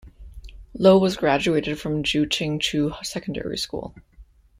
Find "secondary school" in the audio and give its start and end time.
3.03-3.93